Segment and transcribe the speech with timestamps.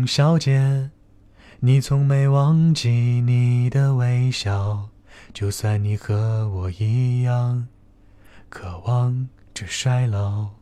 [0.00, 0.88] 董小姐，
[1.58, 4.88] 你从没忘记你的微笑，
[5.34, 7.68] 就算你和我一样，
[8.48, 10.52] 渴望着衰老。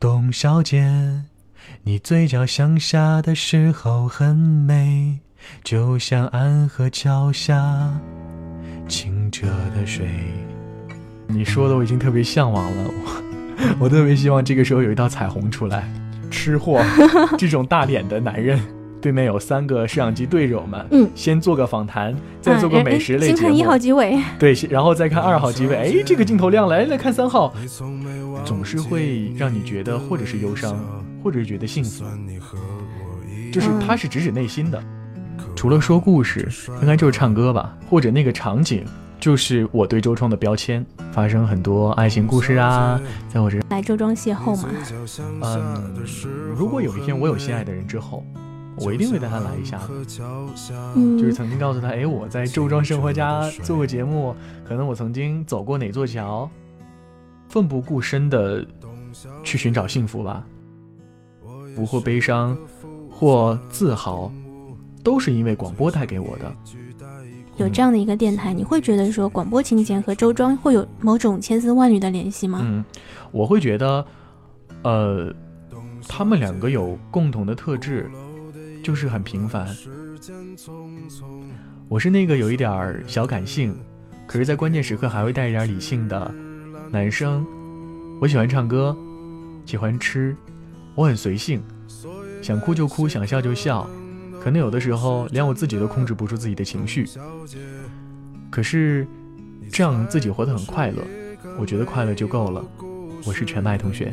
[0.00, 1.22] 董小姐，
[1.84, 5.20] 你嘴角向下的时候很美，
[5.62, 8.00] 就像安河桥下
[8.88, 9.46] 清澈
[9.76, 10.10] 的水。
[11.28, 15.88] 你说的我已经特别向往了，我 我特别希望这个时候有一道彩虹出来。
[16.30, 16.82] 吃货
[17.38, 18.60] 这种大脸的男人，
[19.00, 23.36] 对面有三个摄像机对着我们，嗯，先做个访谈，再做个美食类节目。
[23.36, 25.76] 先看一号机位，对，然后再看二号机位。
[25.76, 27.54] 哎，这个镜头亮了，来来看三号，
[28.44, 30.78] 总是会让你觉得或者是忧伤，
[31.22, 32.04] 或者是觉得幸福，
[33.52, 34.82] 就是它是直指内心的。
[35.54, 36.48] 除了说故事，
[36.80, 38.84] 应该就是唱歌吧，或者那个场景。
[39.24, 44.68] 就是我对周庄的标签，发生很多爱情故事啊，在我这来周庄邂逅嘛。
[45.40, 45.94] 嗯，
[46.54, 48.22] 如果有一天我有心爱的人之后，
[48.76, 49.80] 我一定会带他来一下。
[50.94, 56.46] 嗯，就是曾经告诉他，哎，我在周庄生活家做过节目，可能我曾经走过哪座桥，
[57.48, 58.62] 奋不顾身的
[59.42, 60.44] 去寻找幸福吧，
[61.74, 62.54] 不或悲伤，
[63.10, 64.30] 或自豪，
[65.02, 66.54] 都是因为广播带给我的。
[67.56, 72.60] 有这样的一个电台，你会觉得说广播情节和周庄会有某种千丝万缕的联系吗？
[72.62, 72.84] 嗯，
[73.30, 74.04] 我会觉得，
[74.82, 75.32] 呃，
[76.08, 78.10] 他们两个有共同的特质，
[78.82, 79.68] 就是很平凡。
[81.88, 83.76] 我是那个有一点小感性，
[84.26, 86.34] 可是，在关键时刻还会带一点理性的
[86.90, 87.46] 男生。
[88.20, 88.96] 我喜欢唱歌，
[89.64, 90.36] 喜欢吃，
[90.94, 91.62] 我很随性，
[92.42, 93.88] 想哭就哭，想笑就笑。
[94.44, 97.08] 可能有的时候连我自己都控制不住自己的情绪，
[98.50, 99.06] 可是
[99.72, 101.02] 这样自己活得很快乐，
[101.58, 102.62] 我觉得快乐就够了。
[103.24, 104.12] 我是全麦同学。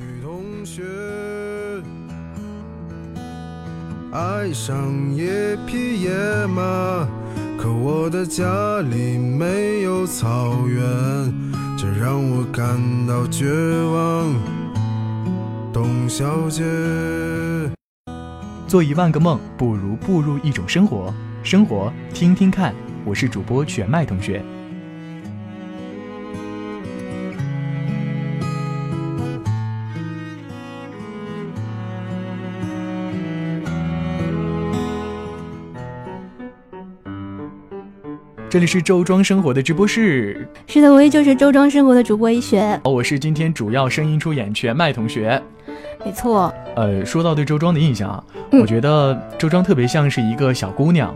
[4.14, 6.12] 爱上野匹野
[6.48, 7.06] 马，
[7.58, 10.82] 可我的家里没有草原，
[11.78, 13.52] 这让我感到绝
[13.84, 14.34] 望。
[15.74, 16.64] 董小姐。
[18.72, 21.14] 做一万个梦，不如步入一种生活。
[21.44, 22.74] 生活，听听看。
[23.04, 24.42] 我是主播全麦同学。
[38.50, 40.48] 这里是周庄生活的直播室。
[40.68, 42.80] 是的，我也就是周庄生活的主播一雪。
[42.86, 45.42] 我是今天主要声音出演全麦同学。
[46.04, 51.16] 没错，呃，说到对周庄的印象啊，我觉得周庄特别像是一个小姑娘，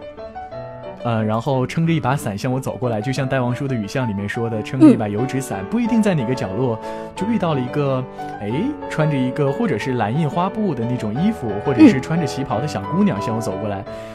[1.03, 6.79] 呃，然后撑着一把伞向我走过来，就像戴望舒的《雨巷》里面说的，撑着一把油纸伞，不一定在哪个角落
[7.16, 8.03] 就遇到了一个，
[8.40, 8.51] 哎，
[8.90, 13.79] 穿着一个或者是蓝印花布的那种衣服，或者是穿着旗袍的小姑娘向我走过来。
[13.79, 14.15] 嗯，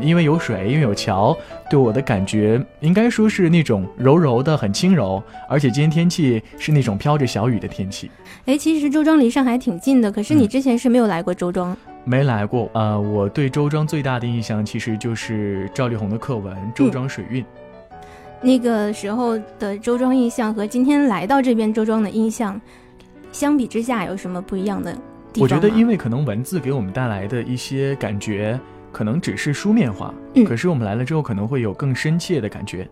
[0.00, 1.36] 因为有水，因为有桥，
[1.68, 5.22] 对我的感觉应该说是那种柔柔的，很轻柔。
[5.46, 8.10] 而且今天天气是那种飘着小雨的天气。
[8.46, 11.76] 哎，其实周庄离上海挺近的，可是你之前是没有来过周庄？
[12.04, 12.70] 没来过。
[12.72, 17.44] 呃，我对周庄最大的印象其实就是赵丽宏的课文《周庄水韵》。
[18.40, 22.58] 那个时候的周庄印象和今天来到这边周庄的印象，
[23.32, 24.92] 相比之下有什么不一样的
[25.30, 25.42] 地方？
[25.42, 28.58] 我觉得，因为可能文字给我们带来的一些感觉。
[28.92, 30.12] 可能只是书面化，
[30.46, 32.88] 可是我们来了之后可能会有更深切的感觉。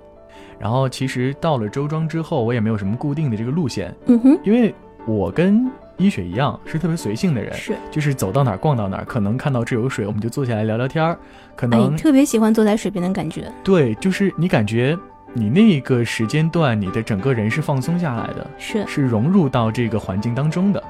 [0.58, 4.74] 然后其实到了周庄之后，我也没有什么固定的这个路线，嗯哼，因为
[5.06, 11.18] 我跟一雪一样是特别随性的人，是，就是走到哪儿逛到哪儿，可能看到这有水，我们就坐下来聊聊天儿。
[11.54, 13.50] 可能特别喜欢坐在水边的感觉。
[13.62, 14.96] 对，就是你感觉
[15.34, 20.82] 你那个时间段，你的整个人是放松下来的，是，是融入到这个环境当中的。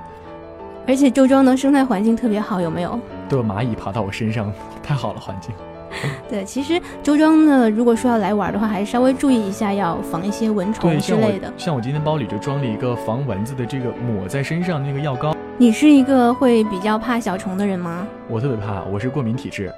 [0.86, 2.98] 而且周庄的生态环境特别好，有没有？
[3.28, 4.52] 都有蚂蚁爬到我身上，
[4.82, 5.52] 太好了环境。
[6.28, 11.52] 对，其实周庄呢，如果说要来玩的话，还是稍微注意一下，要防一些蚊虫之类的。
[11.56, 15.34] 像我今天包里就装了一个防蚊子的这个抹在身上那个药膏。
[15.58, 18.06] 你是一个会比较怕小虫的人吗？
[18.28, 19.72] 我特别怕，我是过敏体质。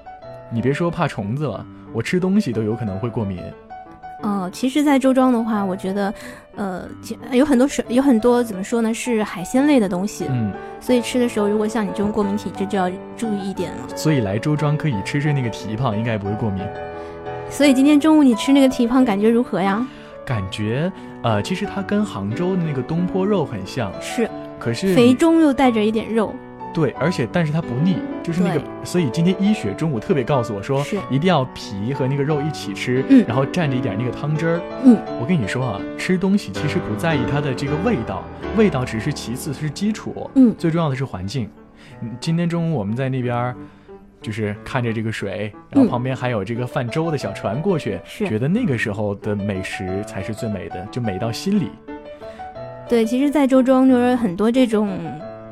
[0.50, 3.38] 你别说怕虫子了，我吃东西都有可能会过敏。
[4.22, 6.12] 哦，其实，在周庄的话，我觉得，
[6.58, 6.82] 呃，
[7.30, 10.26] 有很多水，有很多怎么说呢，是海鲜类的东西。
[10.28, 13.96] 嗯，所以吃的时候，如果像你这种过敏体质，就要注意一点了。
[13.96, 16.62] 所以来周庄可以吃吃那个蹄膀，应该不会过敏。
[17.48, 19.86] 所以今天中午你吃那个蹄膀，感觉如何呀？
[20.26, 23.90] 感觉，呃，其实它跟杭州的那个东坡肉很像。
[24.02, 24.28] 是，
[24.58, 26.34] 可是肥中又带着一点肉。
[26.78, 30.80] 对，而且但是它不腻，就是那个，所以今天医雪中午特别告诉我说，
[31.10, 38.22] 一定要皮和那个肉一起吃，嗯，然后蘸着一点那个汤汁儿，嗯，我跟你说啊，吃东西其实不在意它的这个味道，
[38.56, 41.50] 味道只是其次，是基础，嗯，最重要的是环境。
[42.20, 43.52] 今天中午我们在那边
[44.22, 51.70] 就是看着这个水，然后旁边还有这个泛舟的小船过去，是觉得那个时候的美食才是最美的，就美到心里。
[52.88, 54.96] 对，其实，在周庄就是很多这种。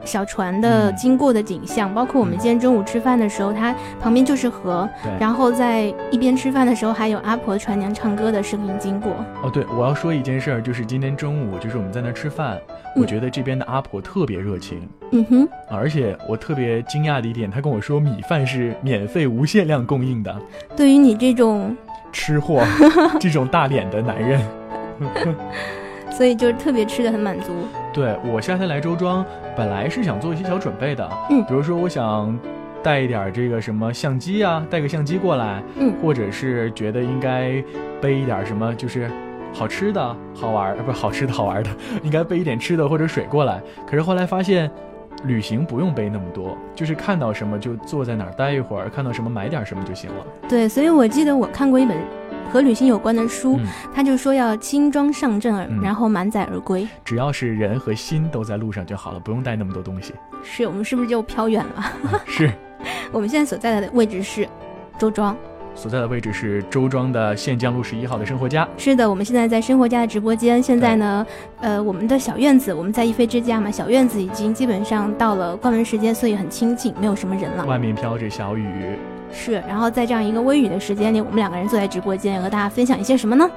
[0.07, 4.89] 小船的经过的景象，包括我们今天中午吃饭的时候，它旁边就是河，
[5.19, 9.13] 然后在一边吃饭的时候，还有阿婆船娘唱歌的声音经过。
[9.43, 12.59] 哦，对，我要说一件事儿，就是今天中午，就是我们在那吃饭，
[12.95, 20.35] 我觉得这边的阿婆特别热情，嗯哼，而且我特别惊讶的一点，她跟我说米饭是免费无限量供应的。
[20.77, 21.77] 对于你这种
[22.13, 22.63] 吃货，
[23.19, 24.41] 这种大脸的男人。
[26.11, 27.53] 所以就是特别吃的很满足。
[27.93, 29.23] 对我夏天来周庄，
[29.57, 32.39] 本来是想做一些小准备的，嗯，比如说我想
[32.83, 37.63] 带一点这个什么相机啊，带个相机过来，嗯，或者是觉得应该
[38.01, 39.11] 背一点什么，就是
[39.53, 41.71] 好吃的好玩，不是好吃的好玩的，
[42.05, 43.61] 应该背一点吃的或者水过来。
[43.87, 44.71] 可是后来发现，
[45.25, 50.27] 旅行不用背那么多，就是看到什么就坐在哪儿待一会儿，看到什么买点什么就行了。
[50.49, 51.97] 对，所以我记得我看过一本。
[52.51, 53.59] 和旅行有关的书，
[53.95, 56.87] 他就说要轻装上阵，然后满载而归。
[57.05, 60.15] 只要是人和心都在路上就好了，不用带那么多东西。
[60.43, 62.23] 是我们是不是就飘远了？
[62.27, 62.51] 是。
[63.11, 64.49] 我们现在所在的位置是
[64.99, 65.37] 周庄，
[65.75, 68.69] 所在的位置是周庄的县江路十一号的生活家。
[68.77, 70.63] 是的，我们现在在生活家的直播间。
[70.63, 71.27] 现在呢，
[71.61, 77.65] 呃，我们的小院子，我们在一飞之家嘛，小院子已经基本上到了关门时间，所以很清静，没有什么人了。
[77.65, 78.97] 外面飘着小雨。
[79.37, 83.49] 是，然后在这样一个微雨的时间里，我们两个人坐在直播间，和大家分享一些什么呢？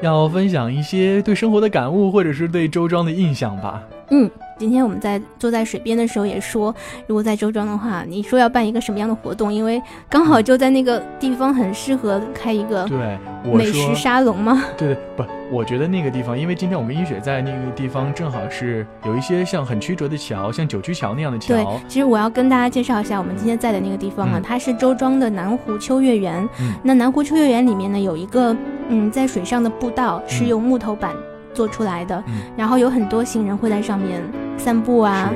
[0.00, 3.82] 要分享一些对生活的感悟，或者是对周庄的印象吧。
[4.10, 4.28] 嗯。
[4.58, 6.74] 今天我们在坐在水边的时候也说，
[7.06, 9.52] 如果在周庄的话，你说要办一个什么样的活动？
[9.52, 14.64] 因为刚好就在那个地方很适合开一个对美食沙龙吗？
[14.76, 21.54] 对对，不，我觉得那个地方，因为今天我跟一雪在那个地方，正好是有一些像很曲折的桥，像九曲桥那样的桥。
[21.54, 26.46] 对，其实我要跟大家介绍一下，我们今天在的那个地方啊，它是周庄的南湖秋月园。
[26.60, 26.74] 嗯。
[26.82, 28.56] 那南湖秋月园里面呢，有一个
[28.88, 31.14] 嗯，在水上的步道，是用木头板。
[31.54, 32.22] 做出来的，
[32.56, 34.22] 然后有很多行人会在上面
[34.56, 35.30] 散步啊，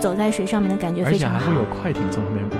[0.00, 2.58] 走在水上面的感觉非常好，而且还会有快艇从旁边过。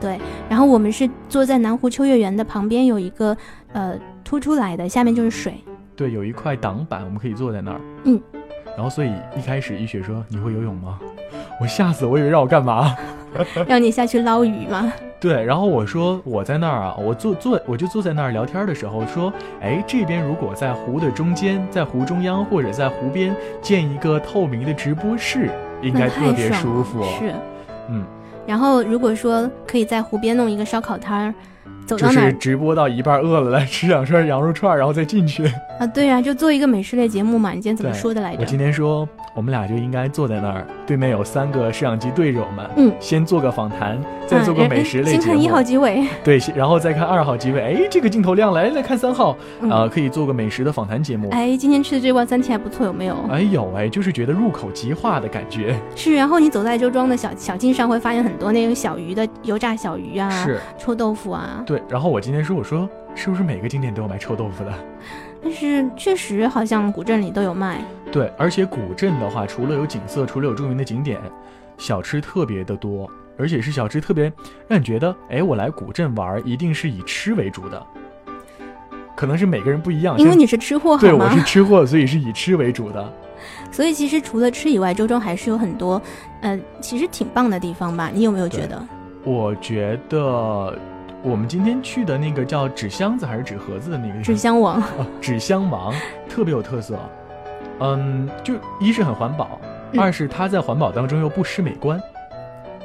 [0.00, 0.18] 对，
[0.48, 3.36] 然后我们是坐在南湖秋月园的旁边，有一个
[3.72, 5.54] 呃凸出来的，下面就是水。
[5.96, 7.80] 对，有一块挡板，我们可以坐在那儿。
[8.04, 8.20] 嗯，
[8.76, 10.98] 然后所以一开始一雪说你会游泳吗？
[11.60, 12.94] 我吓死，我以为让我干嘛？
[13.66, 14.92] 让你下去捞鱼吗？
[15.20, 25.48] 对，然后我说我在那儿啊，我坐坐我就坐在那儿聊天的时候说，哎，这边如果在湖的中间，在湖中央或者在湖边建一个透明的直播室，
[25.82, 27.02] 应该特别舒服。
[27.18, 27.32] 是，
[27.88, 28.04] 嗯。
[28.46, 31.34] 然后如果说可以在湖边弄一个烧烤摊儿。
[31.86, 35.44] 就是直播到一半饿了，来吃两串羊肉串，然后再进去。
[35.78, 37.50] 啊，对呀，就做一个美食类节目嘛。
[37.50, 38.40] 你今天怎么说的来着？
[38.40, 42.70] 我今天说，我们俩就应该坐在那儿，对面有三个摄像机对着我们。
[42.76, 45.22] 嗯，先做个访谈，再做个美食类节目。
[45.22, 46.06] 先看一号机位。
[46.24, 47.60] 对，然后再看二号机位。
[47.60, 49.36] 哎，这个镜头亮了，来来看三号，
[49.68, 51.28] 啊，可以做个美食的访谈节目。
[51.30, 53.16] 哎，今天吃的这碗三体还不错，有没有？
[53.30, 55.78] 哎，有哎，就是觉得入口即化的感觉。
[55.94, 61.62] 是，然后你走在周庄的小小径上，会发现很多那种小鱼的油炸小鱼啊，是臭豆腐啊。
[61.66, 62.54] 对，然后我今天说。
[62.54, 64.72] 我说是不是每个景点都有卖臭豆腐的？
[65.42, 67.82] 但是确实好像古镇里都有卖。
[68.14, 71.20] 对，而且古镇的话，除了有景色，除了有著名的景点，
[71.76, 74.32] 小吃特别的多，而且是小吃特别
[74.68, 77.84] 让你觉得，哎，我来古镇玩一定是以吃为主的。
[79.16, 83.12] 可能是每个人不一样，因为你是吃货，对，我是吃货，所以是以吃为主的。
[83.72, 86.00] 所以其实除了吃以外，周庄还是有很多，
[86.40, 88.12] 呃，其实挺棒的地方吧？
[88.14, 88.80] 你有没有觉得？
[89.24, 90.78] 我觉得。
[91.26, 95.90] 我们今天去的那个叫纸箱子还是纸盒子的那个纸箱王啊，纸箱王
[96.28, 96.98] 特别有特色，
[97.80, 99.58] 嗯，就一是很环保，
[99.96, 102.00] 二是它在环保当中又不失美观。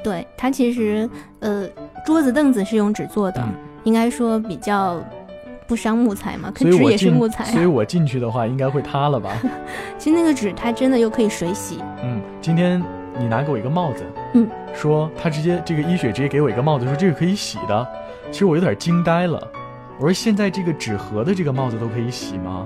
[0.04, 1.68] 对，它其实呃
[2.06, 3.44] 桌子凳子是用纸做的，
[3.84, 5.02] 应该说比较
[5.68, 9.30] 不伤木材嘛，可纸也是木材，所以我进去的话应该会塌了吧？
[9.98, 11.80] 其实那个纸它真的又可以水洗。
[12.02, 12.82] 嗯，今天
[13.18, 14.04] 你拿给我一个帽子，
[14.36, 17.88] 嗯，说他直接这个医雪直接给我一个帽子，说这个可以洗的。
[18.32, 19.46] 其实我有点惊呆了，
[20.00, 22.66] 我说现在这个纸盒的这个帽子都可以洗吗？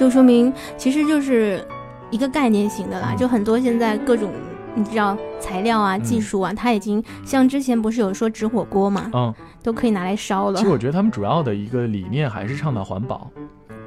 [0.00, 1.62] 就说明其实就是
[2.10, 4.30] 一个概念型的啦，就很多现在各种
[4.74, 10.56] 你知道材料啊、技术啊，它已经像之前不是有说纸火锅嘛，嗯，都可以拿来烧了。
[10.56, 13.30] 其实我觉得他们主要的一个理念还是倡导环保，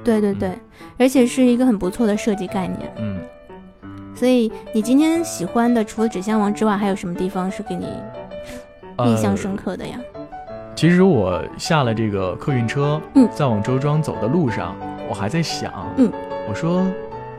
[0.03, 0.55] 对对对，
[0.99, 2.93] 而且是一个很不错的设计概念。
[2.99, 3.17] 嗯，
[4.13, 7.87] 所以你今天喜欢的除了纸箱王之外，还有什么地方是给你
[9.07, 9.97] 印象深刻的呀？
[10.75, 14.75] 其实我下了这个客运车，嗯，在往周庄走的路上，
[15.09, 16.11] 我还在想，嗯，
[16.49, 16.85] 我说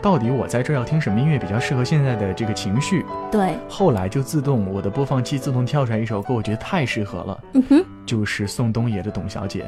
[0.00, 3.04] 到底我在这儿要听什么音乐比较适合现在的这个情绪？
[3.30, 3.54] 对。
[3.68, 7.40] 后来就自动我的播放器自动跳出来一首歌，我觉得太适合了。
[7.54, 9.62] 嗯哼，就是宋冬野的《董小姐》。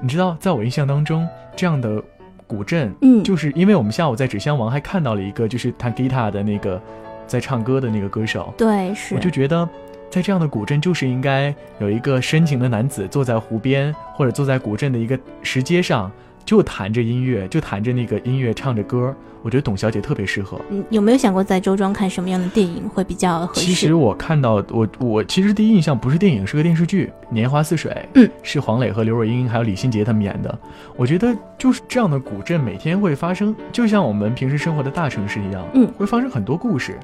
[0.00, 2.02] 你知道，在我印象当中，这样的
[2.46, 6.80] 古镇，嗯，就是因为我们下午在纸箱王还看到了一个就是弹吉他的那个
[7.26, 8.52] 在唱歌的那个歌手。
[8.58, 9.14] 对，是。
[9.14, 9.68] 我就觉得。
[10.08, 16.10] 在这样的古镇，就是应该有一个深情的男子坐在湖边，或者坐在古镇的一个石阶上，
[16.46, 19.14] 就弹着音乐，就弹着那个音乐，唱着歌。
[19.42, 20.60] 我觉得董小姐特别适合。
[20.70, 23.60] 嗯，有没有想过在周庄看什么样的电影会比较合适？
[23.60, 27.92] 其实我看到我我其实第一印象不是电影，是个电视剧《年华似水》。
[28.14, 30.58] 嗯，是黄磊和刘若英还有李心洁他们演的。
[30.96, 36.98] 我觉得就是这样的古镇，每天会发生，就像我们平时生活的大城市一样，嗯，会发生很多故事。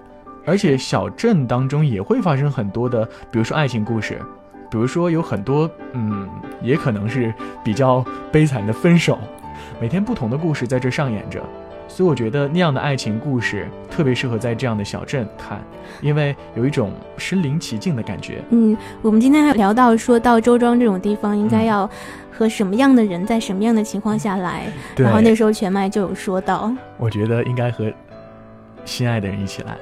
[0.45, 4.21] 而且小镇当中也会发生很多的，比如说爱情故事，
[4.73, 6.27] 比如说有很多，嗯，
[6.63, 8.03] 也可能是比较
[8.33, 9.19] 悲惨的分手，
[9.79, 11.43] 每天不同的故事在这上演着，
[11.87, 15.61] 所以我觉得那样的爱情故事特别适合在这样的小镇看，
[16.01, 18.43] 因为有一种身临其境的感觉。
[18.49, 21.89] 嗯，我们今天还聊到说到周庄这种地方应该要
[22.31, 24.65] 和什么样的人在什么样的情况下来，
[24.97, 27.93] 然后那时候全麦就有说到，我觉得应该和
[28.87, 29.77] 心爱的人一起来。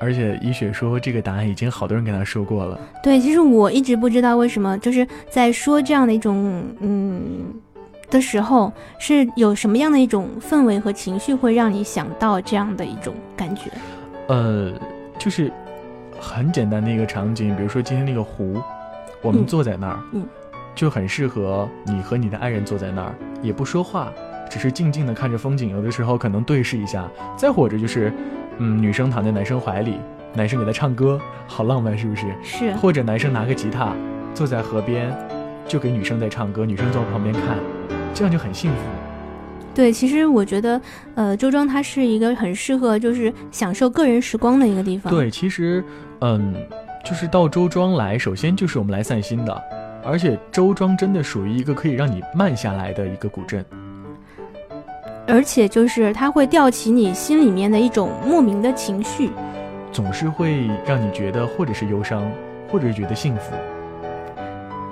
[0.00, 2.78] 而且医雪说这个答案已经好多人跟他说过了。
[3.02, 7.46] 对，其实我一直不知道为什么，就是在说这样的一种嗯
[8.10, 13.70] 的时候，是有什么样的一种氛围和情绪会让你想到这样的一种感觉？
[14.28, 14.72] 呃，
[15.18, 15.50] 就是
[16.20, 18.60] 很简单的一个场景，比如说今天那个湖，
[19.20, 20.24] 我们坐在那儿，嗯，
[20.74, 24.12] 就很适合你和你的爱人坐在那儿，也不说话，
[24.48, 28.12] 只是静静的看着风景，有的时候可能对视一下，再或者就是。
[28.58, 29.98] 嗯，女生躺在男生怀里，
[30.34, 32.26] 男生给她唱歌，好浪漫，是不是？
[32.42, 32.72] 是。
[32.74, 33.94] 或者男生拿个吉他，
[34.34, 35.12] 坐在河边，
[35.66, 37.56] 就给女生在唱歌，女生坐旁边看，
[38.12, 38.76] 这样就很幸福。
[39.74, 40.80] 对，其实我觉得，
[41.14, 45.12] 呃，周庄它是一个很适合就是享受个人时光的一个地方。
[45.12, 45.84] 对，其实，
[46.20, 46.52] 嗯，
[47.04, 49.62] 就是到周庄来，首先就是我们来散心的，
[50.04, 53.64] 而且周庄真的属于一个可以让你慢下来的一个古镇。
[55.28, 59.30] 而且就是它会吊起你心里面的一种莫名的情绪，
[59.92, 62.28] 总是会让你觉得或者是忧伤，
[62.66, 63.52] 或者是觉得幸福，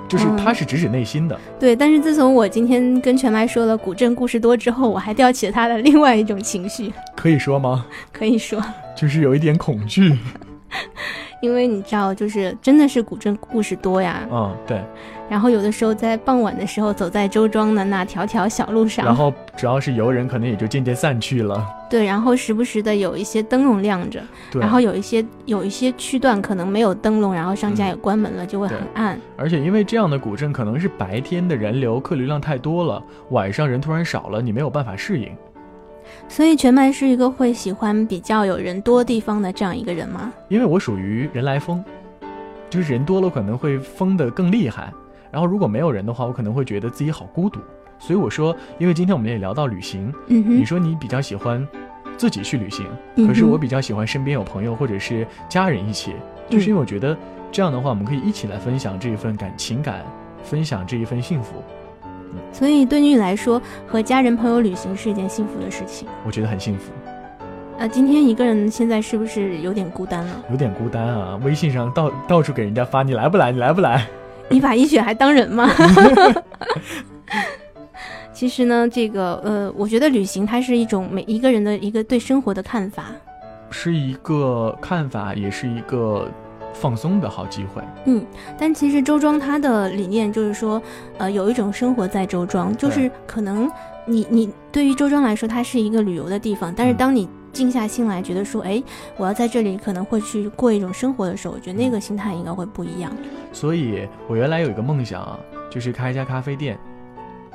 [0.07, 1.37] 就是它是直指内心的。
[1.59, 6.93] 对，但是自从我今天跟全麦说了古镇故事多之后，我还吊起了他的另外一种情绪。
[7.15, 7.87] 可以说吗？
[8.13, 8.63] 可以说，
[8.95, 10.15] 就是有一点恐惧。
[11.41, 14.27] 因为你知道，就是真的是古镇故事多呀。
[14.31, 14.81] 嗯，对。
[15.29, 21.67] 然后有的时候在傍晚的时候，走在周庄的那条条小路上，然后主要是游人可能也就渐渐散去了。
[21.89, 24.21] 对，然后时不时的有一些灯笼亮着，
[24.53, 29.19] 然后有一些有一些区段可能没有灯笼，然后商家也关门了，就会很暗。
[29.35, 35.29] 而且因为这样的古镇可能是白天的人流客流量太多了，晚上人突然少了，你没有办法适应。
[36.29, 40.31] 所以全麦是一个会喜欢比较有人多地方的这样一个人吗？
[40.49, 41.83] 因为我属于人来疯，
[42.69, 44.91] 就是人多了可能会疯得更厉害。
[45.31, 47.59] 然后如果没有人的话，我可能会觉得自己好孤独。
[47.97, 51.67] 所以我说，因为今天我们也聊到旅行，你说你比较喜欢
[52.17, 52.85] 自己去旅行，
[53.25, 56.13] 可是我比较喜欢身边有朋友或者是家人一起，
[56.49, 57.17] 就是因为我觉得
[57.51, 60.05] 这样的话，我们可以一起来分享这一份感情感，
[60.43, 61.63] 分享这一份幸福。
[62.51, 66.07] 所以对你来说，和家人朋友旅行是一件幸福的事情。
[66.25, 66.91] 我觉得很幸福。
[67.79, 70.43] 啊，今天一个人现在是不是有点孤单了？
[70.49, 71.39] 有点孤单啊！
[71.43, 73.51] 微信上到到处给人家发，你来不来？
[73.51, 74.03] 你来不来？
[74.49, 75.69] 你把一雪还当人吗？
[78.33, 83.05] 其实呢，这个呃，我觉得旅行它是一种每一个人的一个对生活的看法，
[83.69, 86.27] 是一个看法，也是一个。
[86.73, 88.25] 放松的好机会，嗯，
[88.57, 90.81] 但其实周庄它的理念就是说，
[91.17, 93.69] 呃，有一种生活在周庄，就是可能
[94.05, 98.81] 你你对于周庄来说，它是一个旅游的地方，但是当你静下心来，觉得说，哎，
[99.17, 103.11] 我要在这里可能会去过一种生活的时候，我觉得那个心态应该会不一样。
[103.51, 105.39] 所以我原来有一个梦想啊，
[105.71, 106.77] 就是开一家咖啡店。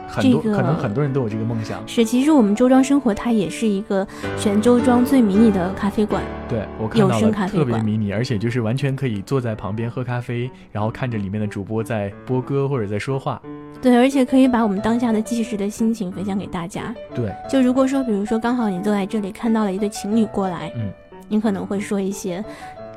[0.06, 1.86] 很多可能很多人都有这个梦想。
[1.86, 4.06] 是，其实我们周庄生活它也是一个
[4.38, 6.22] 全周庄最迷你的咖啡馆。
[6.48, 13.40] 对，我看到了，特别迷你，而且就是完全可以坐在旁边喝咖啡，然后看着里面的主播在播歌或者在说话。
[13.80, 16.94] 对，而且可以把我们当下的即时的心情分享给大家。
[17.14, 20.92] 对，就如果说，比如说刚好你坐在这里看到了一对情侣过来，嗯，
[21.28, 22.44] 你可能会说一些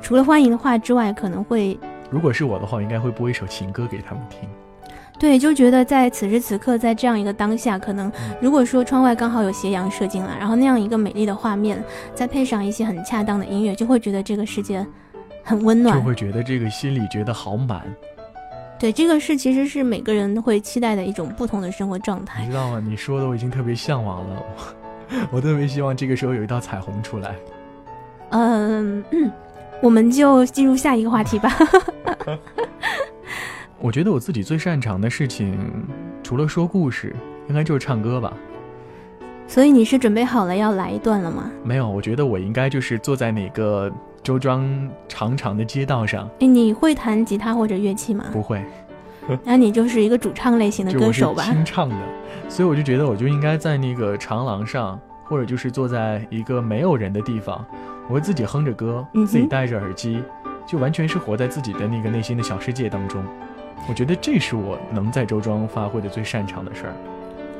[0.00, 1.76] 除了欢迎的话之外，可能会，
[2.08, 4.48] 如果是我的话，我应该会播一首情歌给他们听。
[5.18, 11.82] 对，就觉得在此时此刻，在这样一个当下，可能如果说窗外刚好有斜阳射进来，然后那样一个美丽的画面，
[12.14, 14.86] 再配上一些很恰当的音乐，就会觉得这个世界
[15.42, 17.82] 很温暖，就会觉得这个心里觉得好满。
[18.78, 22.42] 对，这个是其实是每个人会期待的一种不同的生活状态。
[22.42, 22.82] 你知道吗？
[22.86, 24.42] 你说的我已经特别向往了。
[25.32, 27.34] 我特别希望这个时候有一道彩虹出来。
[28.30, 29.02] 嗯，
[29.80, 31.50] 我们就进入下一个话题吧。
[33.78, 35.56] 我觉得我自己最擅长的事情，
[36.22, 37.14] 除了说故事，
[37.48, 38.32] 应该就是唱歌吧。
[39.46, 41.50] 所以你是准备好了要来一段了吗？
[41.62, 43.92] 没有，我觉得我应该就是坐在哪个
[44.22, 44.66] 周庄
[45.08, 46.28] 长长的街道上。
[46.40, 48.24] 哎，你会弹吉他或者乐器吗？
[48.32, 48.64] 不会。
[49.44, 51.42] 那你就是一个主唱类型的歌手吧？
[51.44, 51.96] 清唱的，
[52.48, 57.64] 所以我就觉得我就应该在那个长廊上，或者就是坐在一个没有人的地方，
[58.08, 60.22] 我会自己哼着歌，自己戴着耳机，
[60.66, 63.22] 就完全是活在自己的那个内心的小世界当中。
[63.88, 66.92] 我觉得这是我能在周庄发挥的最擅长的事儿。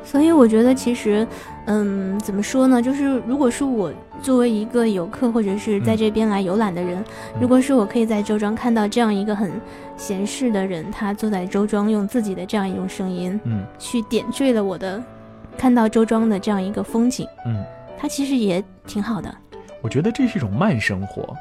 [0.03, 1.27] 所以我觉得其实，
[1.65, 2.81] 嗯，怎么说呢？
[2.81, 7.03] 就是如果是我作为一个游客或者是在这边来游览的人，
[7.41, 9.51] 如果是我可以在周庄看到这样一个很
[9.97, 15.03] 闲适的人，他坐在周庄用自己的这样一种声音，嗯，去点缀了我的
[15.57, 17.61] 看到周庄的这样一个风景，嗯，
[17.97, 19.33] 他其实也挺好的。
[19.81, 21.35] 我觉得这是一种慢生活，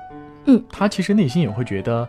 [0.47, 2.09] 嗯，他其实内心也会觉得，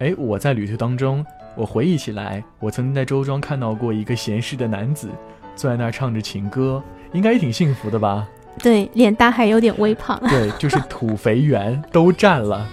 [0.00, 1.24] 哎，我在旅途当中，
[1.56, 5.08] 我回忆起来，我曾经在周庄看到过一个闲适的男子。
[5.54, 6.82] 坐在那儿唱着情歌，
[7.14, 8.28] 应该也挺幸福的吧？
[8.62, 10.20] 对，脸大还有点微胖。
[10.28, 12.68] 对，就是土肥圆都占了。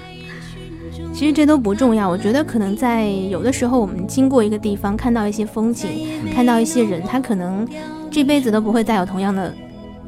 [1.15, 5.89] 其实这都不重要，我觉得可能在有的时候，我们经过一个地方，看到一些风景，
[6.35, 7.65] 看到一些人，他可能
[8.11, 9.53] 这辈子都不会再有同样的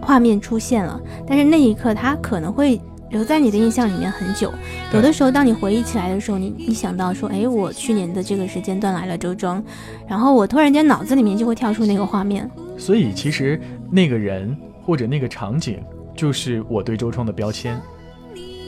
[0.01, 0.99] 画面出现了。
[1.25, 2.81] 但是那一刻，他可能会。
[3.15, 4.53] 留在你的印象里面很久，
[4.93, 9.63] 有的时候当你回忆起来的时候，你你想到说，哎，我去年的这个时间段来了周庄，
[10.05, 12.51] 然后我突然间脑子里面就会跳出那个画面。
[12.77, 13.57] 所以其实
[13.89, 14.53] 那个人
[14.83, 15.79] 或者那个场景，
[16.13, 17.79] 就是我对周庄的标签。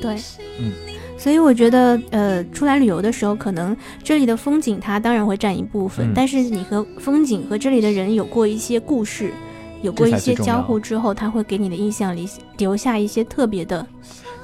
[0.01, 0.15] 对，
[0.61, 0.71] 嗯，
[1.17, 9.33] 所以我觉得，呃，出来旅游的时候，可能这里的风景它当然会占一部分，但是你和风景和这里的人有过一些故事，
[9.81, 13.85] 有过一些交互之后，它会给你的印象里留下一些特别的。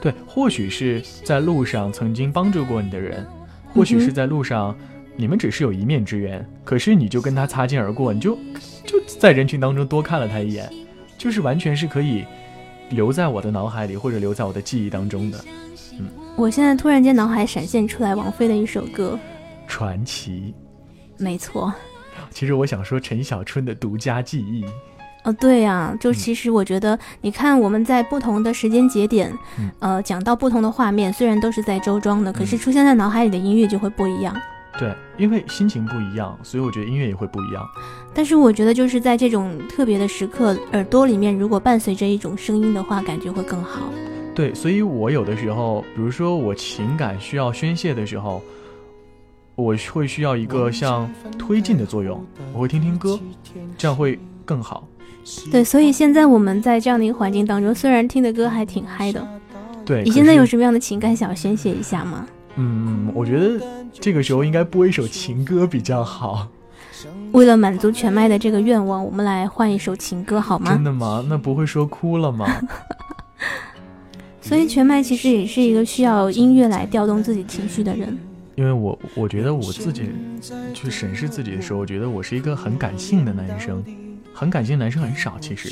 [0.04, 3.26] 对，或许是在路上曾经帮助过你的人，
[3.74, 4.78] 或许是在路上
[5.16, 8.38] 你们只是有一面之缘，可是你就跟他擦肩而过，你就
[8.86, 10.70] 就在人群当中多看了他一眼，
[11.18, 12.26] 就是完全是可以
[12.90, 15.40] 留在我的脑海里或者留在我的记忆当中的。
[15.98, 19.18] 嗯，我现在突然间脑海闪现出来王菲的一首歌，
[19.70, 20.54] 《传奇》。
[21.24, 21.74] 没错。
[22.30, 24.66] 其实我想说陈小春的独家记忆。
[25.24, 29.34] 哦，对呀，就其实我觉得，你看我们在不同的时间节点，
[29.80, 34.36] 呃，讲到不同的画面，虽然都是在周庄的，可是出现在脑海里的音乐就会不一样。
[34.78, 37.64] 对，因为心情不一样，所以我觉得音乐也会不一样。
[38.14, 43.82] 但是我觉得就是在这种特别的时刻，耳朵里面如果伴随着一种声音的话，感觉会更好。
[44.36, 48.42] 对，所以我有的时候，比如说我情感需要宣泄的时候，
[49.56, 51.08] 我会需要一个像
[51.38, 53.20] 推进的作用，我会听听歌，
[53.78, 54.88] 这样会更好。
[55.52, 59.26] 对，所以现在我们在这样的一个环境当中，虽然听的歌还挺嗨的，
[59.86, 62.26] 对，你现在有什么样的情感想要宣泄一下吗？
[62.56, 66.48] 嗯，我觉得这个时候应该播一首情歌比较好。
[67.32, 70.72] 为了满足全麦的这个愿望，我们来换一首情歌好吗？
[70.72, 71.26] 真的吗？
[71.28, 72.48] 那不会说哭了吗？
[74.40, 78.18] 所以全麦其实也是一个需要音乐来调动自己情绪的人。
[78.56, 80.12] 因为我我觉得我自己
[80.74, 83.84] 去审视自己的时候，我觉得我是一个很感性的男生。
[84.34, 85.72] 很感性的男生很少，其实。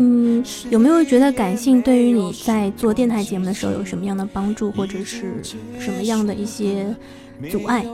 [0.00, 6.86] 嗯，有没有觉得感性对于你在做电台节目的时候有什么样的帮助，或者是什么样的一些
[7.50, 7.84] 阻碍？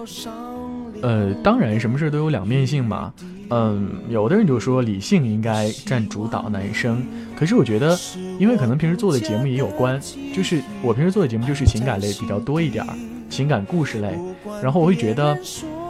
[1.00, 3.12] 呃，当然，什么事都有两面性嘛。
[3.50, 7.02] 嗯，有的人就说理性应该占主导，男生。
[7.34, 7.98] 可是我觉得，
[8.38, 9.98] 因为可能平时做的节目也有关，
[10.34, 12.94] 就是我平时做的节目就是情感类比较多一点儿，
[13.30, 14.14] 情感故事类，
[14.62, 15.38] 然后我会觉得。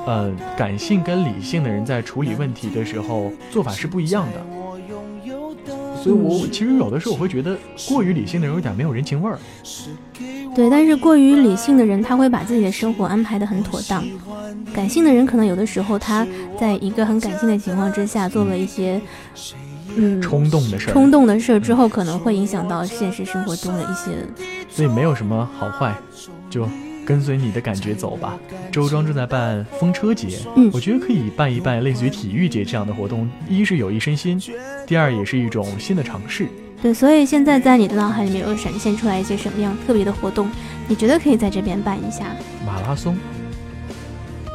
[0.07, 7.57] 呃，感性跟理性的人在处理问题的时候做法是不一样的，所以我其实有的时候我会觉得
[7.89, 9.39] 过于理性的人有点没有人情味儿。
[10.55, 14.05] 对，但是过于理性的人他会把自己的生活安排的很妥当，
[14.73, 16.27] 感性的人可能有的时候他
[16.61, 19.01] 在一个很感性的情况之下做了一些
[19.97, 24.13] 嗯冲动的事儿，冲动的事儿之后可能会影响到现实生活中的一些，
[24.69, 25.95] 所以没有什么好坏，
[26.49, 26.69] 就。
[27.05, 28.39] 跟随你的感觉走吧。
[28.73, 33.31] 周庄正在办风车节，嗯，我觉得可以办一办类似于体育节这样的活动。
[33.49, 34.41] 一是有益身心，
[34.87, 36.49] 第二也是一种新的尝试。
[36.83, 40.51] 对，所以现在在你的脑海里面有闪现出来一些什么样特别的活动？
[40.89, 42.27] 你觉得可以在这边办一下？
[42.67, 43.17] 马拉松，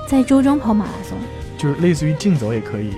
[0.07, 1.17] 在周庄跑马拉松，
[1.57, 2.91] 就是类似于竞走也可以。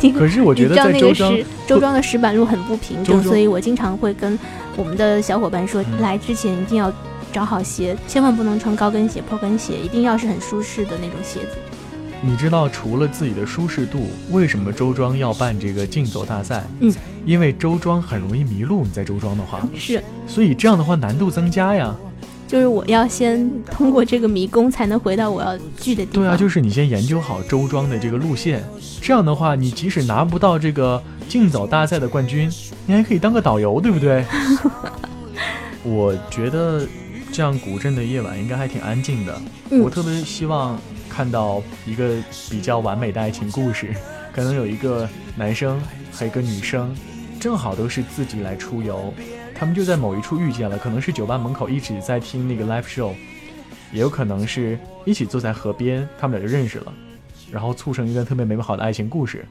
[0.16, 4.38] 可是我觉得在周庄，周庄的石板路很不平整，所以我经常会跟
[4.76, 6.92] 我们的小伙伴说，来之前一定要。
[7.36, 11.58] 找好鞋，千万不能穿高跟鞋、破跟鞋，一定要是很舒适的那种鞋子。
[12.22, 16.64] 你知道除了自己的舒适度，为什么周庄要办这个竞走大赛？
[16.80, 16.90] 嗯，
[17.26, 21.94] 因为周庄很容易迷路，你在周庄的话是，所以这样的话难度增加呀。
[22.48, 26.24] 就是我要先通过这个迷宫才能回到我要去的地方。
[26.24, 28.64] 对啊，就是你先研究好周庄的这个路线，
[29.02, 32.50] 这样的话，你即使拿不到这个竞走大赛的冠军，
[32.86, 34.24] 你还可以当个导游，对不对？
[35.84, 36.84] 我觉得
[37.36, 39.38] 这样古镇的夜晚应该还挺安静的。
[39.82, 40.80] 我特别希望。
[41.08, 43.94] 看到一个比较完美的爱情故事，
[44.34, 45.80] 可能有一个男生
[46.12, 46.94] 和一个女生，
[47.40, 49.14] 正好都是自己来出游，
[49.54, 53.14] 他们就在某一处遇见了，可能是酒吧门口一直在听那个 live show，
[53.92, 56.92] 也有可能是一起坐在河边，他们俩就认识了，
[57.50, 59.46] 然后促成一段特别美好的爱情故事。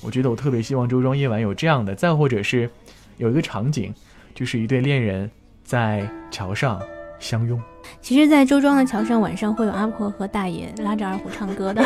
[0.00, 2.70] 我觉得我特别希望周庄夜晚有这样的，再或者是
[3.18, 3.92] 有一个场景，
[4.34, 5.30] 就是一对恋人
[5.62, 6.80] 在桥上
[7.22, 7.58] 相拥。
[8.00, 11.82] 其实，在周庄的桥上，晚上会有阿婆和大爷拉着二胡唱歌的。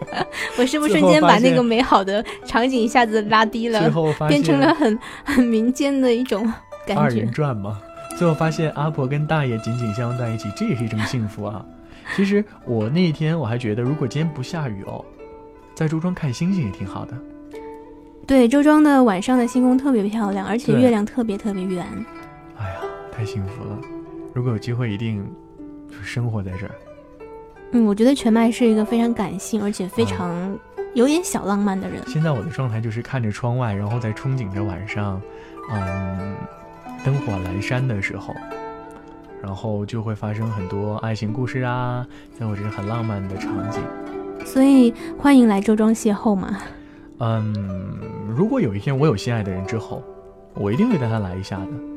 [0.58, 3.90] 我是不是瞬间把那个美好的场景一下子拉低了，
[4.26, 6.42] 变成了很很民间的一种
[6.86, 7.02] 感觉？
[7.02, 7.78] 二人转嘛？
[8.16, 11.64] 最后发现阿婆跟大爷紧紧相拥在一起，这也是一种幸福啊！
[12.16, 15.04] 其实我那一天我还觉得，如果今天不下雨哦，
[15.74, 17.14] 在周庄看星星也挺好的。
[18.26, 21.86] 对，周庄的晚上的星空特别漂亮，而且月亮特别特别圆。
[22.58, 23.78] 哎呀，太幸福了！
[24.32, 25.24] 如果有机会，一定
[25.88, 26.74] 就生活在这儿。
[27.72, 30.58] 嗯，我觉得全麦是一个非常感性，而且非常
[30.94, 32.02] 有点小浪漫的人。
[32.06, 35.20] 现在我的状态就是看着窗外，然后在憧憬着晚上，
[35.72, 36.34] 嗯，
[37.04, 38.34] 灯火阑珊的时候，
[39.42, 42.06] 然后就会发生很多爱情故事啊，
[42.38, 43.80] 在我这是很浪漫的场景。
[44.44, 46.58] 所以欢迎来周庄邂逅嘛。
[47.18, 50.02] 嗯，如果有一天我有心爱的人之后，
[50.54, 51.89] 我一定会带他来一下的。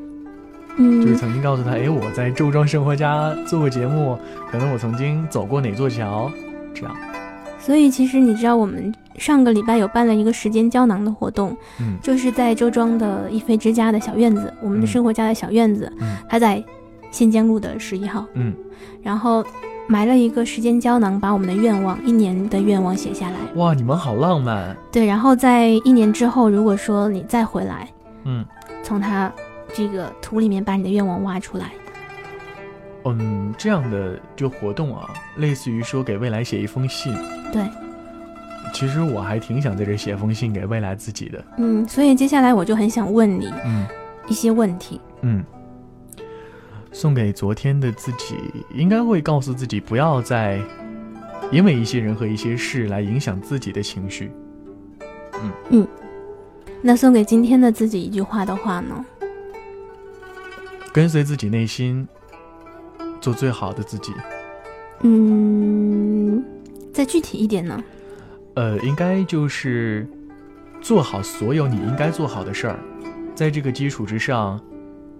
[0.76, 4.18] 就是曾经告诉他，哎，我在周庄生活家做过节目，
[4.50, 6.30] 可能我曾经走过哪座桥，
[6.74, 6.94] 这样。
[7.58, 16.62] 所以其实你知道，我们上个礼拜有办了一个时间胶囊的活动，嗯，就是在周庄的一飞之家的小院子，我们的生活家的小院子，嗯，它在
[17.10, 18.52] 新江路的十一号，嗯，
[19.02, 19.42] 然后
[19.86, 23.36] 埋了一个时间胶囊，把我们的愿望，一年的愿望写下来。
[23.54, 24.76] 哇，你们好浪漫。
[24.90, 27.88] 对，然后在一年之后，如果说你再回来，
[28.24, 28.44] 嗯，
[28.82, 29.32] 从它。
[29.74, 31.72] 这个土里面把你的愿望挖出来，
[33.04, 37.12] 嗯，这样的就活动啊，类似于说给未来写一封信。
[37.52, 37.68] 对，
[38.72, 41.44] 其实我还挺想在这写封信给未来自己的。
[41.58, 43.84] 嗯，所以接下来我就很想问你，嗯，
[44.28, 45.00] 一些问题。
[45.22, 45.44] 嗯，
[46.92, 48.36] 送给昨天的自己，
[48.72, 50.60] 应该会告诉自己不要再
[51.50, 54.30] 因为一些人和一些事来影响自己的情绪。
[55.42, 55.88] 嗯嗯，
[56.80, 59.04] 那送给今天的自己一句话的话呢？
[60.94, 62.06] 跟随自己内心，
[63.20, 64.12] 做最好的自己。
[65.00, 66.40] 嗯，
[66.92, 67.82] 再具体一点呢？
[68.54, 70.06] 呃，应该就是
[70.80, 72.78] 做好所有你应该做好的事儿，
[73.34, 74.60] 在这个基础之上，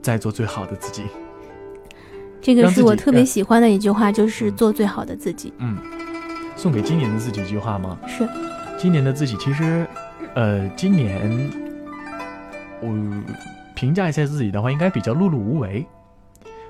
[0.01, 1.03] 再做最好的自己。
[2.41, 5.53] 这个是我特别喜欢的一句话，就是做最好的自己。
[5.59, 5.77] 嗯，
[6.55, 7.99] 送给今年的自己一句话吗？
[8.07, 8.25] 是。
[8.79, 9.85] 今年的自己，其实，
[10.37, 11.51] 呃，今年
[12.81, 12.95] 我。
[13.75, 15.85] 评价一下自己的话，应该比较碌碌无为，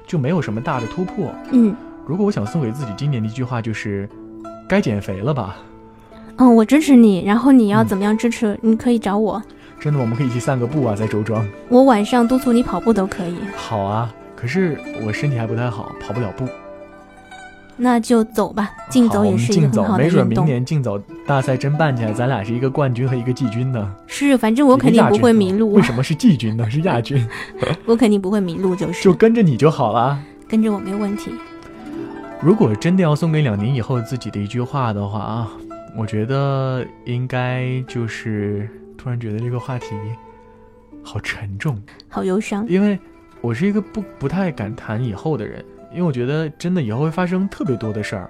[0.06, 1.32] 就没有什么大的突破。
[1.52, 1.74] 嗯，
[2.06, 4.08] 如果我想送给自己今年的一句话，就是
[4.68, 5.56] 该减肥了吧？
[6.36, 7.24] 嗯，我支持你。
[7.24, 8.58] 然后你要怎么样支持？
[8.62, 9.42] 你可以找我。
[9.78, 11.46] 真的，我们可以一起散个步啊，在周庄。
[11.68, 13.36] 我晚上督促你跑步都可以。
[13.54, 16.48] 好啊，可是我身体还不太好，跑不了步。
[17.76, 20.26] 那就走吧，竞走也是一个很好的运动。
[20.26, 23.94] 没准明年竞走大赛真办起来，咱俩是一个冠军和一个季军呢。
[24.06, 25.72] 是，反正我肯定不会迷路。
[25.72, 26.70] 为什么是季军呢？
[26.70, 27.26] 是亚军。
[27.84, 29.02] 我肯定不会迷路，就是。
[29.02, 30.18] 就跟着你就好了。
[30.46, 31.32] 跟着我没问题。
[32.40, 35.50] 如果真的要送给两年以后自己的一句话的话啊，
[35.96, 39.86] 我觉得应该就是突然觉得这个话题
[41.02, 41.76] 好沉重，
[42.08, 42.66] 好忧伤。
[42.68, 42.98] 因为
[43.40, 45.64] 我是一个不不太敢谈以后的人。
[45.94, 48.28] 因为我觉得真的以后会发生特别多的事儿，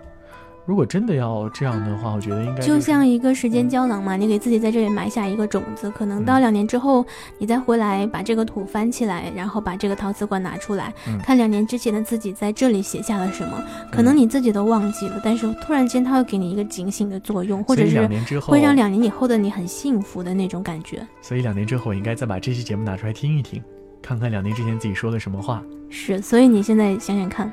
[0.66, 7.04] 如果真的要这样的话，我觉得应该就像一个时间胶囊嘛，你给自己在这里埋下一个种子，可能到两年之后，
[7.38, 21.06] 你再回来把这个土翻起来，然后把这个陶瓷罐拿出来，看两年之前的自己在这里写下了什么，可能你自己都忘记了，但是突然间它会给你一个警醒的作用，或者是会让两年以后的你很幸福的那种感觉。
[21.20, 23.62] 所以两年之后，我应该再把这期节目拿出来听一听。
[24.00, 25.62] 看看两年之前自己说了什么话，
[25.96, 27.50] 是，所以你现在想想看，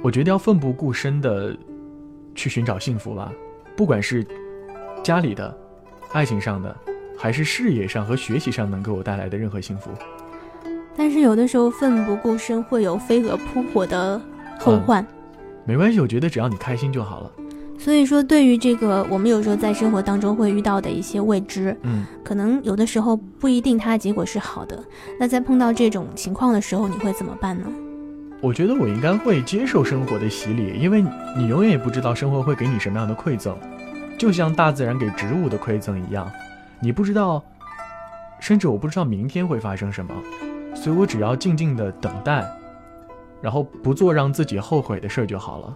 [0.00, 1.54] 我觉得要奋不顾身的
[2.34, 3.30] 去寻找幸福吧，
[3.76, 4.26] 不管是
[5.02, 5.54] 家里的、
[6.12, 6.74] 爱情上的，
[7.18, 9.90] 还是事业上和学习上能给我带来的任何幸福。
[10.96, 14.18] 但是有的时候奋不顾身会有飞蛾扑火的
[14.58, 15.06] 后患。
[15.66, 17.30] 没关系，我觉得只要你开心就好了。
[17.78, 24.82] 所以说，对于这个我们有时候在生活当中会遇到的一些未知，嗯，可能有的时候不一定它的结果是好的。
[25.18, 27.66] 那在碰到这种情况的时候，你会怎么办呢？
[28.40, 31.04] 我觉得我应该会接受生活的洗礼，因为
[31.36, 33.56] 你永远也不知道生活会给你什么样的馈赠，
[34.18, 36.30] 就像大自然给植物的馈赠一样，
[36.80, 37.42] 你不知道，
[38.40, 40.12] 甚至我不知道明天会发生什么，
[40.74, 42.44] 所以我只要静静的等待，
[43.40, 45.74] 然后不做让自己后悔的事儿就好了。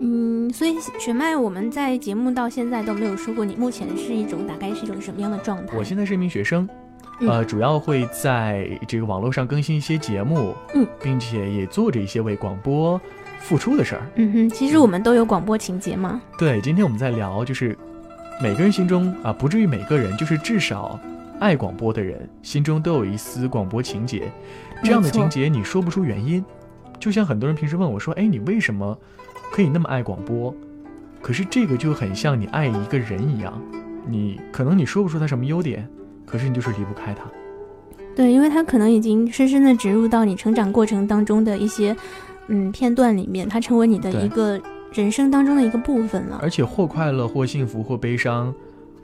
[0.00, 5.76] 嗯，所以雪麦，我们在节目到现在都没有说过你目前是一种大概是一种什么样的状态。
[5.76, 6.68] 我现在是一名学生，
[7.20, 13.00] 呃，主要会在这个网络上更新一些节目，嗯，并且也做着一些为广播
[13.38, 14.02] 付出的事儿。
[14.16, 16.20] 嗯哼，其实我们都有广播情节嘛。
[16.38, 17.76] 对，今天我们在聊，就是
[18.42, 20.98] 每个人心中啊，不至于每个人，就是至少
[21.38, 24.30] 爱广播的人心中都有一丝广播情节。
[24.82, 26.44] 这样的情节你说不出原因，
[26.98, 28.98] 就像很多人平时问我说：“哎，你为什么？”
[29.54, 30.52] 可以那么爱广播，
[31.22, 33.56] 可是这个就很像你爱一个人一样，
[34.04, 35.88] 你可能你说不出他什么优点，
[36.26, 37.22] 可是你就是离不开他。
[38.16, 41.96] 对，因为他可能已经深深的植入到你成长过程当中的一些
[42.48, 44.60] 嗯片段里面，他成为你的一个
[44.92, 46.36] 人生当中的一个部分了。
[46.42, 48.52] 而且或快乐，或幸福，或悲伤，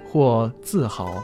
[0.04, 1.22] 或自豪，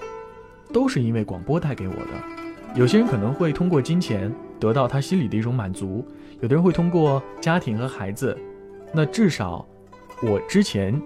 [0.72, 2.76] 都是因为广播带给我的。
[2.76, 6.06] 有些人可能会通过金钱得到他心里的一种满足，
[6.38, 8.38] 有的人会通过家庭和孩子。
[8.92, 9.66] 那至少，
[10.22, 11.00] 我之前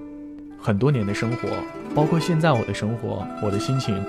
[0.60, 1.48] 很多年的生活，
[1.94, 4.00] 包括现在我的生活，我的心情，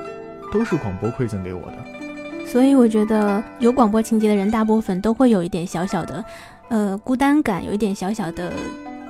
[0.51, 2.45] 都是广播馈赠给我的。
[2.45, 6.23] 所以我觉得有广播情节的人，大部分都会有一点小小的，
[6.69, 8.51] 呃，孤单感，有一点小小的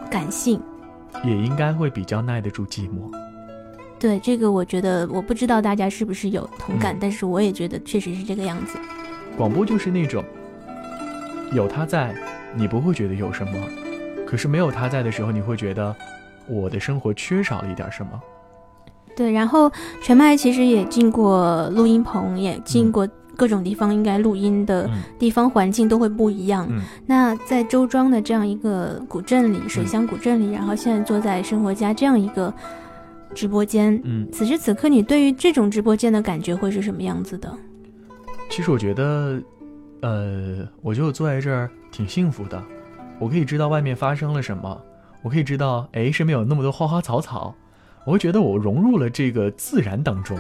[0.10, 0.62] 感性，
[1.24, 3.12] 也应该会比较耐得住寂寞。
[4.00, 8.78] 对这个，我觉得我不知道大家是不是有同感，但是我也觉得确实是这个样子。
[9.36, 10.24] 广播就是那种
[11.52, 12.16] 有他在，
[12.56, 13.54] 你不会觉得有什么。
[14.32, 15.94] 可是没有他在的时候，你会觉得
[16.48, 18.12] 我的生活缺少了一点什么？
[19.14, 19.70] 对，然后
[20.02, 24.90] 全麦其实也进过录音棚，也进过各种地方，应该录音的
[25.20, 26.66] 地方环境都会不一样。
[27.06, 32.54] 那在周庄的这样一个古镇里，水乡古镇里，然后现在坐在生活家这样一个
[33.36, 37.54] 直播间，嗯，此时此刻你对于这种直播间的感觉会是什么样子的？
[38.50, 39.42] 其实我觉得，
[40.00, 42.64] 呃，我觉得我坐在这儿挺幸福的。
[43.22, 44.82] 我可以知道外面发生了什么，
[45.22, 47.54] 我可以知道，哎，身边有那么多花花草草，
[48.04, 50.36] 我会觉得我融入了这个自然当中。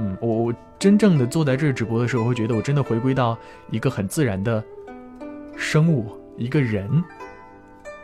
[0.00, 3.38] 嗯，我我真正的坐在这儿直播的时候，我会觉得我真的回归到
[3.70, 4.62] 一个很自然的
[5.56, 6.90] 生物，一个人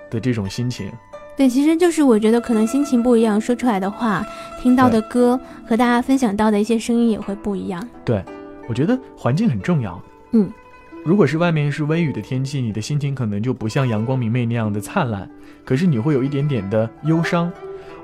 [0.09, 0.88] 的这种心情。
[1.37, 4.25] 对，其实就是我觉得可能心情不一样，说出来的话，
[4.61, 7.85] 听到的歌和大家分享到的一些声音也会不一样。
[8.05, 8.23] 对，
[8.68, 10.01] 我觉得环境很重要。
[10.31, 10.49] 嗯。
[11.04, 15.28] 如果是外面是微雨的天气，你的心情可能就不像阳光明媚那样的灿烂，
[15.64, 17.52] 可是你会有一点点的忧伤。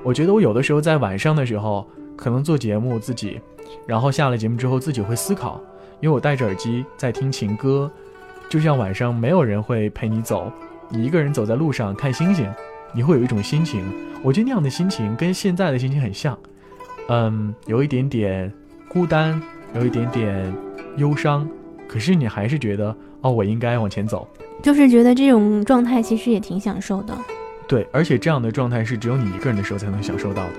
[0.03, 3.39] 我觉得我有的时候在晚上的时候，可能做节目自己，
[3.87, 5.61] 然后下了节目之后自己会思考，
[6.01, 7.89] 因为我戴着耳机在听情歌，
[8.49, 10.51] 就像晚上没有人会陪你走，
[10.89, 12.51] 你一个人走在路上看星星，
[12.93, 13.81] 你会有一种心情。
[14.21, 16.37] 我觉得那样的心情跟现在的心情很像，
[17.07, 18.51] 嗯，有一点点
[18.89, 19.41] 孤单，
[19.73, 20.53] 有一点点
[20.97, 21.47] 忧伤。
[21.89, 24.27] 可是你还是觉得哦，我应该往前走，
[24.61, 27.17] 就是觉得这种状态其实也挺享受的。
[27.67, 30.53] 对，而且这样的状态是只有你一个人的时候才能享受到的。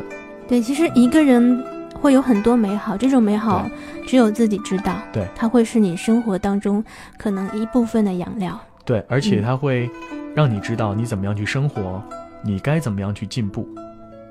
[0.49, 1.64] 对，其实一个人
[1.95, 3.71] 会有很多美好，这种美好
[4.05, 4.97] 只有自己知道。
[5.12, 6.85] 对，它会是你生活当中
[7.16, 8.61] 可能一部分的养料。
[8.85, 9.88] 对，而且它会
[10.35, 12.03] 让你知道你怎么样去生活，
[12.43, 13.69] 你该怎么样去进步。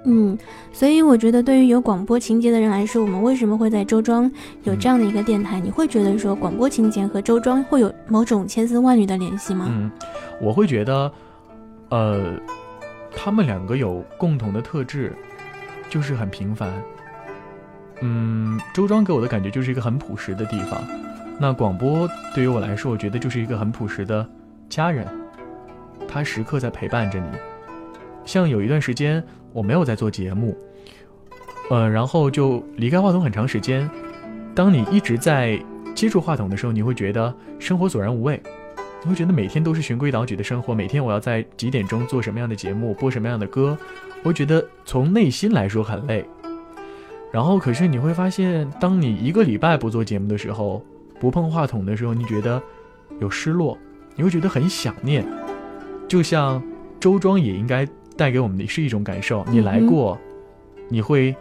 [0.05, 0.37] 嗯，
[0.71, 4.31] 所以我觉得，对于有广播情节的人来说，我们为什么会在周庄
[4.63, 5.59] 有这样的一个电台？
[5.59, 9.65] 你会觉得说广播情节和周庄会有某种千丝万缕的联系吗？
[9.69, 9.91] 嗯，
[10.41, 11.11] 我会觉得，
[11.89, 12.33] 呃，
[13.13, 15.13] 他们两个有共同的特质，
[15.89, 16.71] 就是很平凡。
[17.99, 20.81] 嗯，周庄给我的感觉就是一个很朴实的地方，
[21.37, 24.25] 那广播对于我来说，我觉得就是一个很朴实的
[24.69, 25.05] 家人，
[26.07, 27.27] 他时刻在陪伴着你。
[28.23, 29.21] 像有一段时间。
[29.51, 30.55] 我没有在做节目，
[31.69, 33.89] 呃，然后就离开话筒很长时间。
[34.55, 35.59] 当你一直在
[35.95, 38.41] 接触话筒的时候，你会觉得生活索然无味，
[39.03, 43.77] 你会觉得每天都是循规蹈矩的生活，每天我要在几点钟做什么样的节目，播什么样的歌，
[44.23, 46.25] 我觉得从内心来说很累。
[47.31, 50.83] 然后，可是你会发现，当你一个礼拜不做节目的时候，
[51.19, 52.61] 不碰话筒的时候，你觉得
[53.19, 53.77] 有失落，
[54.15, 55.25] 你会觉得很想念，
[56.07, 56.61] 就像
[56.99, 57.87] 周庄也应该。
[58.19, 59.45] 带给我们的是一种感受。
[59.49, 60.17] 你来过，
[60.89, 61.33] 你会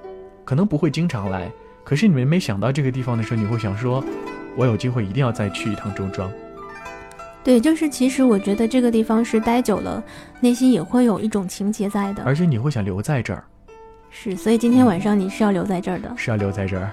[0.44, 1.50] 可能不会经常来，
[1.82, 4.02] 可是你们没想到这个地方的时候，你会想说，
[4.56, 6.30] 我有机会一定要再去一趟周庄。
[7.42, 10.02] 对，就是其实我觉得这个地方是待久了，
[10.40, 13.42] 内心也会有一种情结在的，而且你会想留在这儿。
[14.10, 16.90] 是，所以今天晚上你是要留在这儿的，是要留在这儿。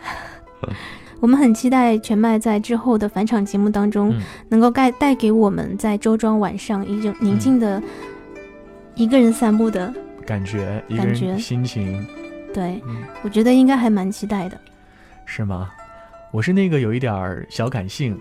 [1.21, 4.13] 我们很期待全麦在之后的返场节目当中，
[4.49, 7.81] 能够带带给我们在周庄晚上一种宁静的
[8.95, 9.93] 一个人散步的
[10.25, 12.05] 感觉，感觉心情。
[12.53, 12.81] 对，
[13.21, 14.57] 我觉得应该还蛮期待的。
[15.25, 15.71] 是吗？
[16.31, 18.17] 我是那个有一点小感性，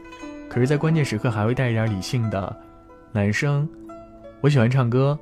[0.48, 2.56] 可是，在关键时刻还会带一点理性的
[3.12, 3.68] 男生。
[4.40, 5.16] 我喜欢唱歌，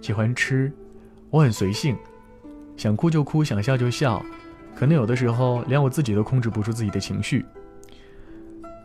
[0.00, 0.72] 喜欢吃，
[1.30, 1.96] 我很随性，
[2.76, 4.24] 想哭就哭，想笑就笑。
[4.74, 7.44] 可能有的时候，连我自己都控制不住自己的情绪。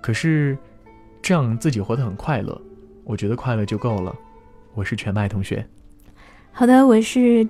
[0.01, 0.57] 可是，
[1.21, 2.59] 这样自己活得很快乐，
[3.05, 4.13] 我觉得快乐就够了。
[4.73, 5.65] 我是全麦同学。
[6.55, 7.47] 好的，我是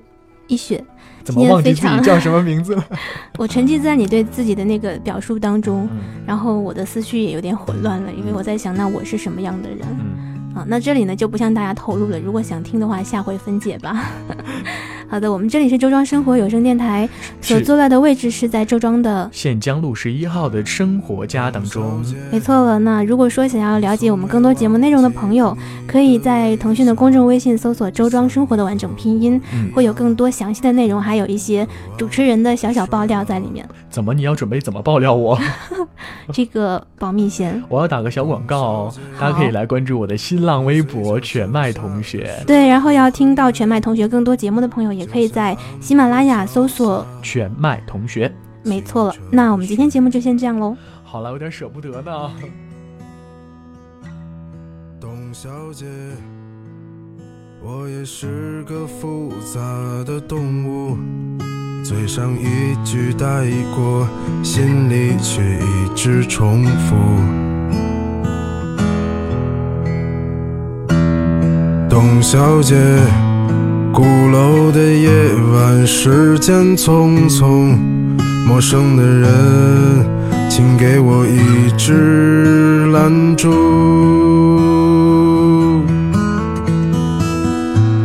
[0.48, 0.84] 一雪。
[1.24, 2.86] 怎么忘记自己叫什么名字了？
[3.38, 5.88] 我沉浸在你对自己的那个表述当中，
[6.26, 9.82] 然后我的思绪也有点混乱了，因为我在想，那我是什么样的人？
[10.56, 12.20] 啊，那这里呢就不向大家透露了。
[12.20, 14.06] 如果想听的话，下回分解吧。
[15.14, 17.08] 好的，我们这里是周庄生活有声电台，
[17.40, 22.04] 所坐在的位置是在周庄的县江路十一号的生活家当中。
[22.32, 25.56] 没错了，那如果说想要了解我们更多节目内容的朋友，
[25.88, 29.40] 可以在腾讯的公众微信搜索“周庄生活”的完整拼音，
[29.76, 33.64] 会有更多详细的内容，还有一些主持人的小小爆料在里面。
[33.92, 34.16] 怎么？
[34.16, 35.38] 你要准备怎么爆料我？
[36.34, 37.62] 这个保密先。
[37.70, 42.32] 我要打个小广告，大家可以来关注我的新浪微博“全麦同学”。
[42.48, 45.03] 对，然后要听到全麦同学更多节目的朋友也。
[45.04, 49.16] 也可以在喜马拉雅搜索“全麦同学”，没错了。
[49.30, 50.78] 那我们今天节目就先这样喽。
[51.04, 52.32] 好了，有点舍不得呢。
[55.02, 55.86] 董小姐，
[57.62, 59.60] 我也是个复杂
[60.06, 60.98] 的动物，
[61.84, 64.08] 嘴上一句带过，
[64.42, 66.96] 心里却一直重复。
[71.90, 73.33] 董小姐。
[73.94, 75.08] 鼓楼的夜
[75.54, 77.78] 晚，时间匆匆，
[78.48, 79.30] 陌生的人，
[80.50, 83.54] 请给我一支蜡烛。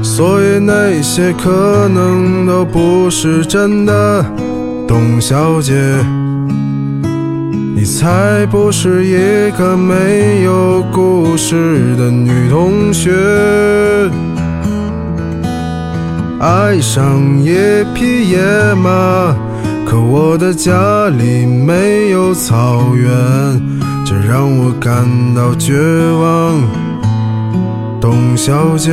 [0.03, 4.23] 所以那些可能都不是真的，
[4.87, 5.73] 董小姐，
[7.75, 13.11] 你才不是一个没有故事的女同学。
[16.41, 17.53] 爱上一
[17.95, 18.39] 匹野
[18.77, 19.35] 马，
[19.85, 23.11] 可我的家里没有草原，
[24.07, 25.75] 这让我感到绝
[26.13, 26.63] 望，
[28.01, 28.93] 董小姐。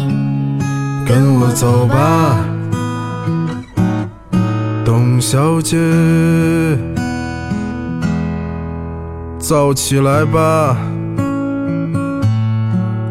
[1.13, 2.37] 跟我走吧，
[4.85, 5.77] 董小姐，
[9.37, 10.77] 早起来吧，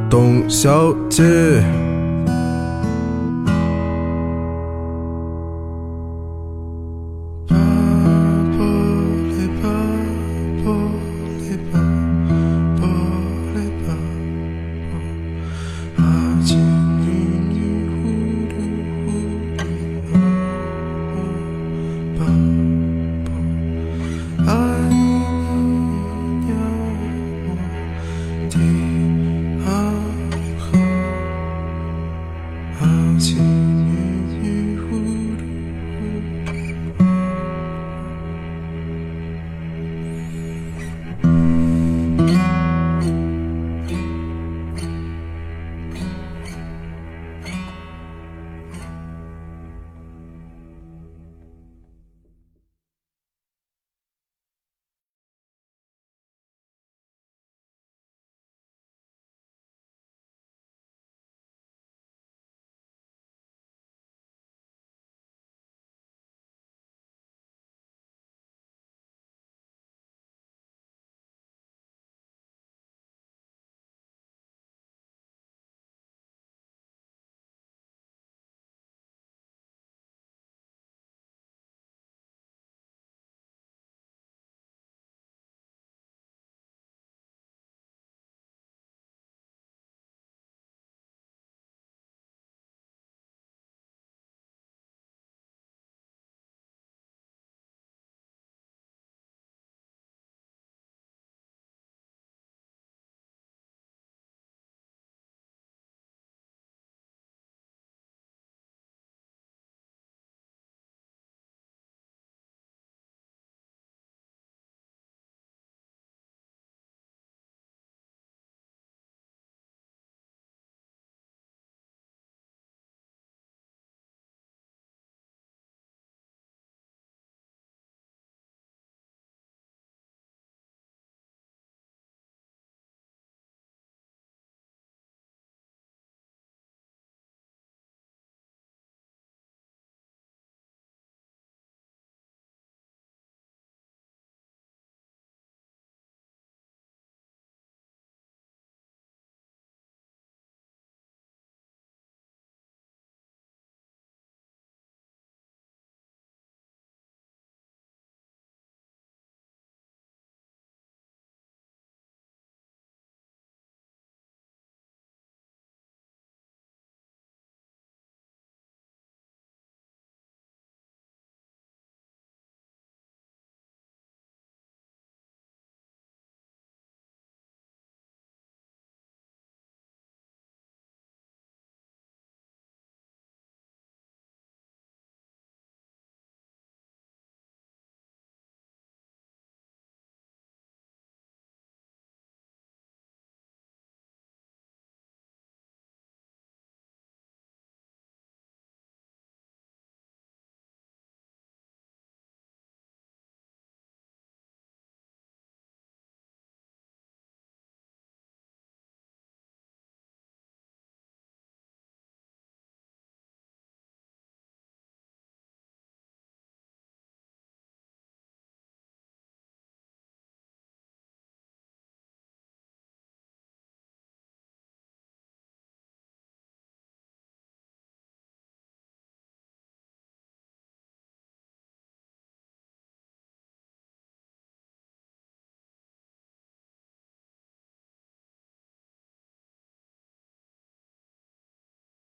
[0.09, 1.63] 董小姐。